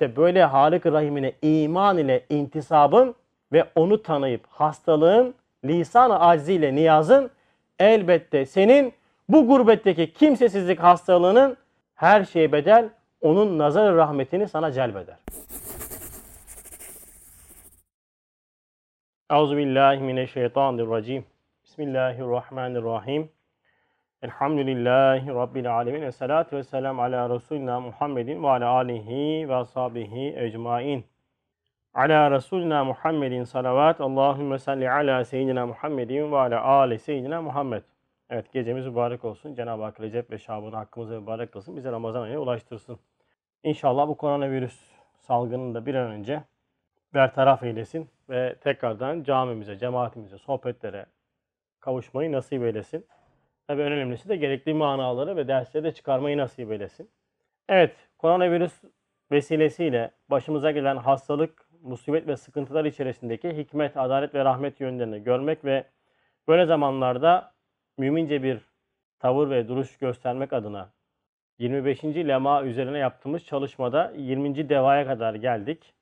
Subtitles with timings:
[0.00, 3.14] İşte böyle Halik Rahim'ine iman ile intisabın
[3.52, 7.30] ve onu tanıyıp hastalığın lisan-ı aciziyle niyazın
[7.78, 8.92] elbette senin
[9.28, 11.56] bu gurbetteki kimsesizlik hastalığının
[11.94, 12.88] her şeye bedel
[13.20, 15.16] onun nazar rahmetini sana celbeder.
[19.30, 21.24] Euzubillahimineşşeytanirracim.
[21.64, 23.30] Bismillahirrahmanirrahim.
[24.22, 26.02] Elhamdülillahi Rabbil alemin.
[26.02, 31.04] Ve salatu ve selam ala Resulina Muhammedin ve ala alihi ve ashabihi ecmain.
[31.94, 34.00] Ala Resulina Muhammedin salavat.
[34.00, 37.82] Allahümme salli ala seyyidina Muhammedin ve ala ali seyyidina Muhammed.
[38.30, 39.54] Evet gecemiz mübarek olsun.
[39.54, 41.76] Cenab-ı Hak Recep ve Şaban'ı hakkımızı mübarek kılsın.
[41.76, 42.98] Bize Ramazan ayına ulaştırsın.
[43.62, 44.80] İnşallah bu koronavirüs
[45.16, 46.42] salgının da bir an önce
[47.14, 51.06] bertaraf eylesin ve tekrardan camimize, cemaatimize, sohbetlere
[51.80, 53.06] kavuşmayı nasip eylesin.
[53.68, 57.10] Tabii en önemlisi de gerekli manaları ve dersleri de çıkarmayı nasip eylesin.
[57.68, 58.72] Evet, koronavirüs
[59.30, 65.84] vesilesiyle başımıza gelen hastalık, musibet ve sıkıntılar içerisindeki hikmet, adalet ve rahmet yönlerini görmek ve
[66.48, 67.52] böyle zamanlarda
[67.98, 68.58] mümince bir
[69.18, 70.90] tavır ve duruş göstermek adına
[71.58, 72.04] 25.
[72.04, 74.68] lema üzerine yaptığımız çalışmada 20.
[74.68, 75.94] devaya kadar geldik.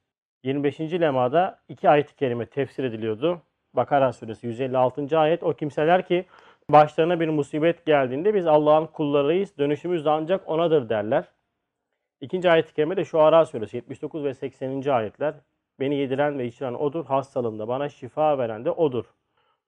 [0.43, 0.81] 25.
[0.81, 3.43] lemada iki ayet-i kerime tefsir ediliyordu.
[3.75, 5.19] Bakara suresi 156.
[5.19, 6.27] ayet o kimseler ki
[6.71, 11.25] başlarına bir musibet geldiğinde biz Allah'ın kullarıyız, dönüşümüz ancak onadır derler.
[12.21, 14.83] İkinci ayet-i kerime de şu Ara suresi 79 ve 80.
[14.91, 15.35] ayetler.
[15.81, 19.05] Beni yediren ve içiren odur, hastalığımda bana şifa veren de odur.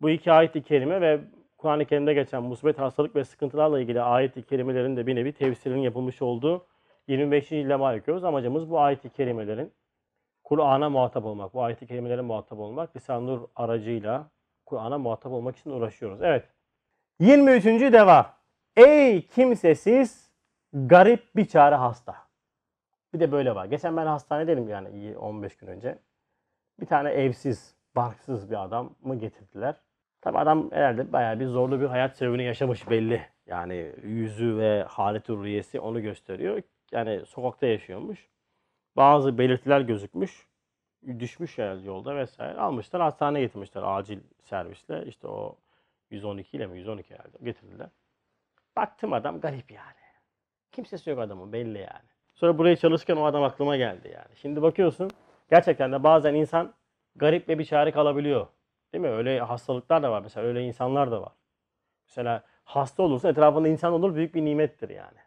[0.00, 1.20] Bu iki ayet-i kerime ve
[1.58, 6.22] Kur'an-ı Kerim'de geçen musibet, hastalık ve sıkıntılarla ilgili ayet-i kerimelerin de bir nevi tefsirinin yapılmış
[6.22, 6.66] olduğu
[7.08, 7.52] 25.
[7.52, 8.24] lema okuyoruz.
[8.24, 9.72] Amacımız bu ayet-i kerimelerin
[10.44, 14.30] Kur'an'a muhatap olmak, bu ayet-i kerimelerin muhatap olmak, Lisan Nur aracıyla
[14.66, 16.22] Kur'an'a muhatap olmak için uğraşıyoruz.
[16.22, 16.57] Evet.
[17.20, 17.64] 23.
[17.92, 18.34] deva.
[18.76, 20.30] Ey kimsesiz,
[20.72, 22.16] garip bir çare hasta.
[23.14, 23.64] Bir de böyle var.
[23.64, 25.98] Geçen ben hastanedeydim yani 15 gün önce.
[26.80, 29.74] Bir tane evsiz, barksız bir adam mı getirdiler.
[30.20, 33.22] Tabi adam herhalde bayağı bir zorlu bir hayat serüveni yaşamış belli.
[33.46, 36.62] Yani yüzü ve halet rüyesi onu gösteriyor.
[36.92, 38.28] Yani sokakta yaşıyormuş.
[38.96, 40.46] Bazı belirtiler gözükmüş.
[41.18, 42.58] Düşmüş herhalde yolda vesaire.
[42.58, 45.06] Almışlar hastaneye getirmişler acil servisle.
[45.06, 45.56] İşte o
[46.10, 47.88] 112 ile mi 112 herhalde getirdiler.
[48.76, 49.98] Baktım adam garip yani.
[50.72, 52.08] Kimsesi yok adamın belli yani.
[52.34, 54.36] Sonra buraya çalışırken o adam aklıma geldi yani.
[54.36, 55.10] Şimdi bakıyorsun
[55.50, 56.74] gerçekten de bazen insan
[57.16, 58.46] garip ve bir çare kalabiliyor.
[58.92, 59.10] Değil mi?
[59.10, 60.46] Öyle hastalıklar da var mesela.
[60.46, 61.32] Öyle insanlar da var.
[62.08, 65.18] Mesela hasta olursa etrafında insan olur büyük bir nimettir yani.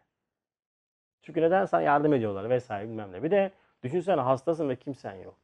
[1.22, 3.22] Çünkü neden sana yardım ediyorlar vesaire bilmem ne.
[3.22, 5.38] Bir de düşünsene hastasın ve kimsen yok.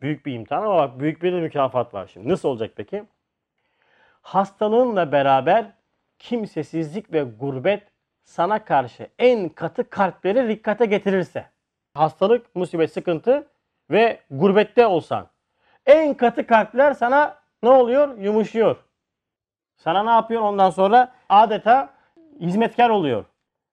[0.00, 2.28] Büyük bir imtihan ama bak büyük bir de mükafat var şimdi.
[2.28, 3.04] Nasıl olacak peki?
[4.26, 5.66] Hastalığınla beraber
[6.18, 7.82] kimsesizlik ve gurbet
[8.24, 11.46] sana karşı en katı kalpleri dikkate getirirse.
[11.94, 13.46] Hastalık, musibet, sıkıntı
[13.90, 15.26] ve gurbette olsan.
[15.86, 18.18] En katı kalpler sana ne oluyor?
[18.18, 18.76] Yumuşuyor.
[19.76, 21.12] Sana ne yapıyor ondan sonra?
[21.28, 21.90] Adeta
[22.40, 23.24] hizmetkar oluyor.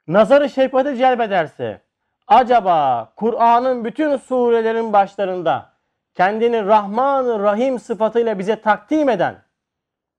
[0.07, 1.81] Nazarı şefkati celbederse
[2.27, 5.69] acaba Kur'an'ın bütün surelerin başlarında
[6.13, 9.43] kendini Rahman Rahim sıfatıyla bize takdim eden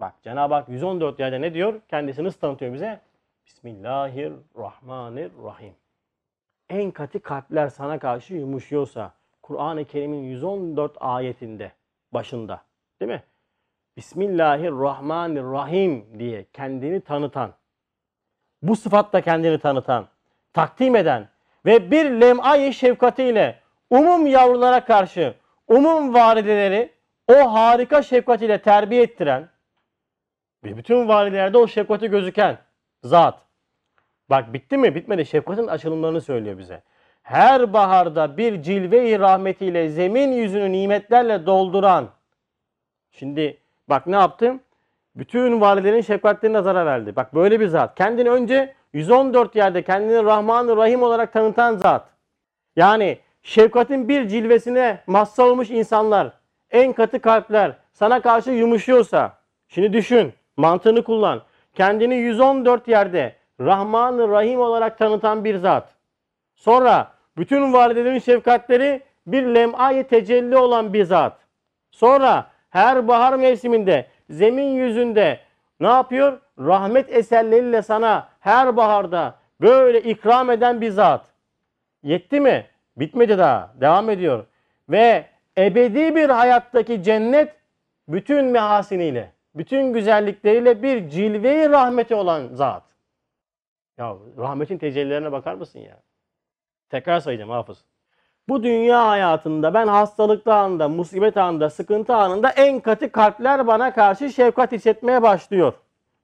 [0.00, 1.80] bak Cenab-ı Hak 114 yerde ne diyor?
[1.88, 3.00] Kendisini nasıl tanıtıyor bize?
[3.46, 5.74] Bismillahirrahmanirrahim.
[6.68, 9.12] En katı kalpler sana karşı yumuşuyorsa
[9.42, 11.72] Kur'an-ı Kerim'in 114 ayetinde
[12.12, 12.62] başında
[13.00, 13.22] değil mi?
[13.96, 17.52] Bismillahirrahmanirrahim diye kendini tanıtan,
[18.62, 20.08] bu sıfatla kendini tanıtan,
[20.52, 21.28] takdim eden
[21.66, 25.34] ve bir lem'ayı şefkatiyle umum yavrulara karşı
[25.68, 26.92] umum varideleri
[27.28, 29.48] o harika şefkat ile terbiye ettiren
[30.64, 32.58] ve bütün valilerde o şefkati gözüken
[33.02, 33.38] zat.
[34.30, 34.94] Bak bitti mi?
[34.94, 35.26] Bitmedi.
[35.26, 36.82] Şefkatin açılımlarını söylüyor bize.
[37.22, 42.08] Her baharda bir cilve-i rahmetiyle zemin yüzünü nimetlerle dolduran.
[43.10, 43.58] Şimdi
[43.88, 44.60] bak ne yaptım?
[45.16, 47.16] Bütün valilerin şefkatlerine nazara verdi.
[47.16, 47.94] Bak böyle bir zat.
[47.94, 52.08] Kendini önce 114 yerde kendini Rahman-ı Rahim olarak tanıtan zat.
[52.76, 56.32] Yani şefkatin bir cilvesine mazhar olmuş insanlar,
[56.70, 59.38] en katı kalpler sana karşı yumuşuyorsa,
[59.68, 61.42] şimdi düşün, mantığını kullan.
[61.74, 65.88] Kendini 114 yerde Rahman-ı Rahim olarak tanıtan bir zat.
[66.54, 71.38] Sonra bütün validelerin şefkatleri bir lem'ayı tecelli olan bir zat.
[71.90, 75.40] Sonra her bahar mevsiminde zemin yüzünde
[75.80, 76.40] ne yapıyor?
[76.58, 81.26] Rahmet eserleriyle sana her baharda böyle ikram eden bir zat.
[82.02, 82.66] Yetti mi?
[82.96, 83.74] Bitmedi daha.
[83.80, 84.44] Devam ediyor.
[84.88, 85.26] Ve
[85.58, 87.54] ebedi bir hayattaki cennet
[88.08, 92.82] bütün mehasiniyle, bütün güzellikleriyle bir cilve-i rahmeti olan zat.
[93.98, 95.96] Ya rahmetin tecellilerine bakar mısın ya?
[96.90, 97.84] Tekrar sayacağım hafız.
[98.48, 104.30] Bu dünya hayatında ben hastalıkta anında, musibet anında, sıkıntı anında en katı kalpler bana karşı
[104.30, 105.72] şefkat hissetmeye başlıyor.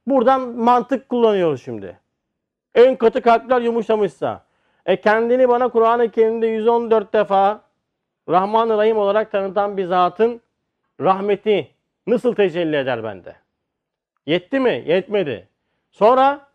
[0.06, 1.98] Buradan mantık kullanıyoruz şimdi.
[2.74, 4.44] En katı kalpler yumuşamışsa.
[4.86, 7.60] E kendini bana Kur'an-ı Kerim'de 114 defa
[8.28, 10.40] Rahman-ı Rahim olarak tanıtan bir zatın
[11.00, 11.70] rahmeti
[12.06, 13.36] nasıl tecelli eder bende?
[14.26, 14.84] Yetti mi?
[14.86, 15.48] Yetmedi.
[15.90, 16.46] Sonra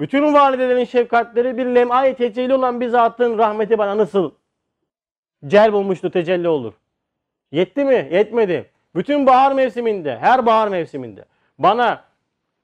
[0.00, 4.32] bütün validelerin şefkatleri bir lem'ay tecelli olan bir zatın rahmeti bana nasıl
[5.46, 6.74] celb olmuştu, tecelli olur?
[7.52, 8.08] Yetti mi?
[8.12, 8.70] Yetmedi.
[8.94, 11.24] Bütün bahar mevsiminde, her bahar mevsiminde
[11.58, 12.04] bana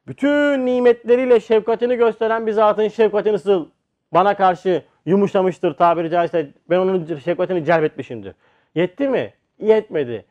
[0.07, 3.69] bütün nimetleriyle şefkatini gösteren bir zatın şefkati nasıl
[4.13, 8.35] bana karşı yumuşamıştır tabiri caizse ben onun şefkatini celbetmişimdir.
[8.75, 9.33] Yetti mi?
[9.59, 10.25] Yetmedi.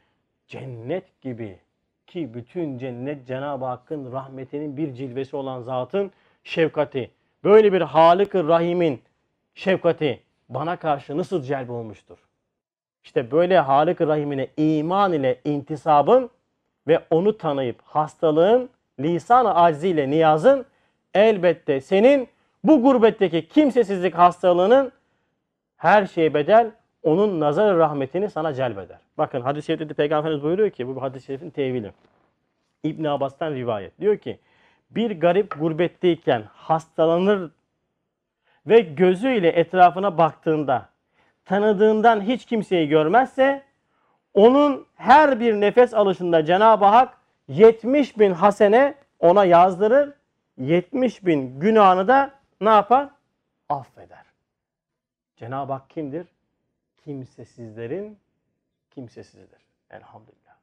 [0.48, 1.60] Cennet gibi
[2.07, 6.12] ki bütün cennet Cenab-ı Hakk'ın rahmetinin bir cilvesi olan zatın
[6.44, 7.12] şefkati.
[7.44, 9.01] Böyle bir Halık-ı Rahim'in
[9.56, 10.19] şefkati
[10.50, 12.18] bana karşı nasıl celb olmuştur?
[13.04, 16.30] İşte böyle Halık-ı Rahim'ine iman ile intisabın
[16.88, 18.69] ve onu tanıyıp hastalığın
[19.00, 20.65] lisan-ı aciziyle niyazın
[21.13, 22.27] elbette senin
[22.63, 24.92] bu gurbetteki kimsesizlik hastalığının
[25.77, 26.71] her şeye bedel
[27.03, 28.97] onun nazar rahmetini sana celbeder.
[29.17, 31.91] Bakın hadis-i şerifte de Peygamberimiz buyuruyor ki bu hadis-i şerifin tevili.
[32.83, 33.99] İbn Abbas'tan rivayet.
[33.99, 34.39] Diyor ki
[34.91, 37.51] bir garip gurbetteyken hastalanır
[38.67, 40.89] ve gözüyle etrafına baktığında
[41.45, 43.63] tanıdığından hiç kimseyi görmezse
[44.33, 47.17] onun her bir nefes alışında Cenab-ı Hak
[47.47, 50.13] 70 bin hasene ona yazdırır.
[50.57, 53.09] 70 bin günahını da ne yapar?
[53.69, 54.25] Affeder.
[55.35, 56.27] Cenab-ı Hak kimdir?
[57.07, 58.18] Kimsesizlerin
[58.92, 59.59] kimsesizidir.
[59.89, 60.56] Elhamdülillah.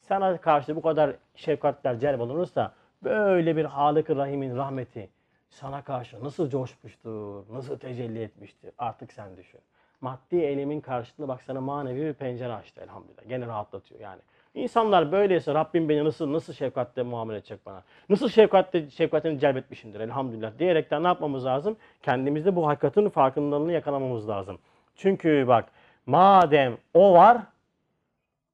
[0.00, 2.72] Sana karşı bu kadar şefkatler celbolunursa
[3.02, 5.10] böyle bir Halık-ı Rahim'in rahmeti
[5.50, 9.60] sana karşı nasıl coşmuştur, nasıl tecelli etmiştir artık sen düşün.
[10.00, 13.28] Maddi elimin karşılığında bak sana manevi bir pencere açtı elhamdülillah.
[13.28, 14.20] Gene rahatlatıyor yani.
[14.54, 17.82] İnsanlar böyleyse Rabbim beni nasıl nasıl şefkatle muamele edecek bana?
[18.08, 21.76] Nasıl şefkatle şefkatini celbetmişimdir elhamdülillah diyerekten ne yapmamız lazım?
[22.02, 24.58] Kendimizde bu hakikatin farkındalığını yakalamamız lazım.
[24.96, 25.68] Çünkü bak
[26.06, 27.38] madem o var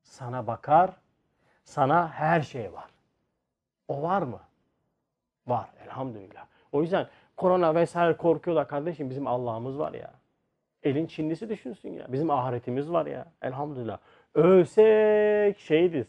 [0.03, 0.91] sana bakar,
[1.65, 2.91] sana her şey var.
[3.89, 4.41] O var mı?
[5.47, 6.47] Var elhamdülillah.
[6.73, 7.07] O yüzden
[7.37, 10.11] korona vesaire korkuyorlar kardeşim bizim Allah'ımız var ya.
[10.83, 12.13] Elin Çinlisi düşünsün ya.
[12.13, 13.27] Bizim ahiretimiz var ya.
[13.43, 13.99] Elhamdülillah.
[14.35, 16.07] Ölsek şehidiz.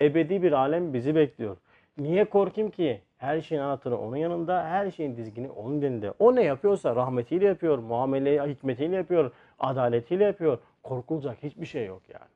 [0.00, 1.56] Ebedi bir alem bizi bekliyor.
[1.98, 3.02] Niye korkayım ki?
[3.18, 6.12] Her şeyin anahtarı onun yanında, her şeyin dizgini onun elinde.
[6.18, 10.58] O ne yapıyorsa rahmetiyle yapıyor, muameleyi hikmetiyle yapıyor, adaletiyle yapıyor.
[10.82, 12.30] Korkulacak hiçbir şey yok yani.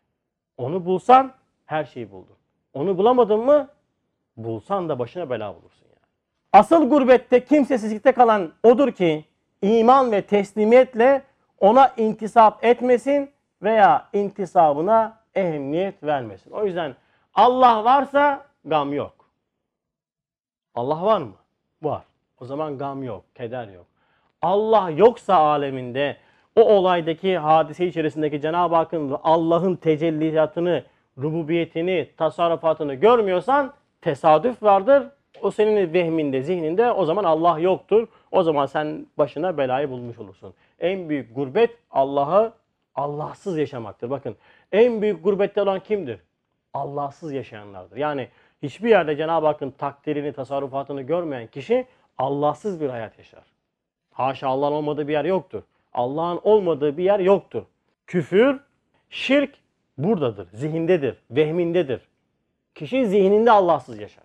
[0.58, 1.32] Onu bulsan
[1.66, 2.36] her şeyi buldun.
[2.74, 3.68] Onu bulamadın mı
[4.36, 6.06] bulsan da başına bela bulursun yani.
[6.52, 9.24] Asıl gurbette kimsesizlikte kalan odur ki
[9.62, 11.22] iman ve teslimiyetle
[11.58, 13.30] ona intisap etmesin
[13.62, 16.50] veya intisabına ehemmiyet vermesin.
[16.50, 16.96] O yüzden
[17.34, 19.19] Allah varsa gam yok.
[20.80, 21.32] Allah var mı?
[21.82, 22.02] Var.
[22.40, 23.86] O zaman gam yok, keder yok.
[24.42, 26.16] Allah yoksa aleminde
[26.56, 30.84] o olaydaki hadise içerisindeki Cenab-ı Hakk'ın Allah'ın tecelliyatını,
[31.18, 35.06] rububiyetini, tasarrufatını görmüyorsan tesadüf vardır.
[35.42, 38.08] O senin vehminde, zihninde o zaman Allah yoktur.
[38.30, 40.54] O zaman sen başına belayı bulmuş olursun.
[40.78, 42.52] En büyük gurbet Allah'ı
[42.94, 44.10] Allahsız yaşamaktır.
[44.10, 44.36] Bakın
[44.72, 46.20] en büyük gurbette olan kimdir?
[46.74, 47.96] Allahsız yaşayanlardır.
[47.96, 48.28] Yani
[48.62, 51.86] hiçbir yerde Cenab-ı Hakk'ın takdirini, tasarrufatını görmeyen kişi
[52.18, 53.44] Allahsız bir hayat yaşar.
[54.12, 55.62] Haşa Allah'ın olmadığı bir yer yoktur.
[55.92, 57.62] Allah'ın olmadığı bir yer yoktur.
[58.06, 58.60] Küfür,
[59.10, 59.54] şirk
[59.98, 62.00] buradadır, zihindedir, vehmindedir.
[62.74, 64.24] Kişi zihninde Allahsız yaşar.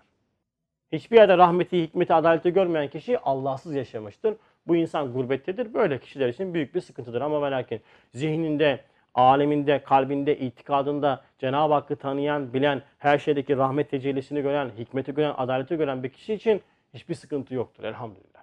[0.92, 4.36] Hiçbir yerde rahmeti, hikmeti, adaleti görmeyen kişi Allahsız yaşamıştır.
[4.68, 5.74] Bu insan gurbettedir.
[5.74, 7.22] Böyle kişiler için büyük bir sıkıntıdır.
[7.22, 7.82] Ama ve lakin
[8.14, 8.80] zihninde,
[9.16, 15.76] aleminde, kalbinde, itikadında Cenab-ı Hakk'ı tanıyan, bilen, her şeydeki rahmet tecellisini gören, hikmeti gören, adaleti
[15.78, 16.62] gören bir kişi için
[16.94, 18.42] hiçbir sıkıntı yoktur elhamdülillah.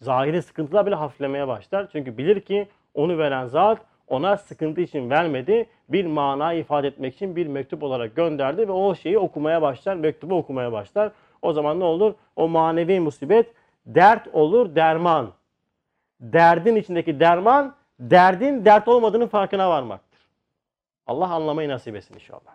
[0.00, 1.88] Zahiri sıkıntılar bile hafiflemeye başlar.
[1.92, 3.78] Çünkü bilir ki onu veren zat
[4.08, 5.66] ona sıkıntı için vermedi.
[5.88, 10.36] Bir mana ifade etmek için bir mektup olarak gönderdi ve o şeyi okumaya başlar, mektubu
[10.36, 11.12] okumaya başlar.
[11.42, 12.14] O zaman ne olur?
[12.36, 13.52] O manevi musibet
[13.86, 15.32] dert olur, derman.
[16.20, 20.20] Derdin içindeki derman, derdin dert olmadığının farkına varmaktır.
[21.06, 22.54] Allah anlamayı nasip etsin inşallah.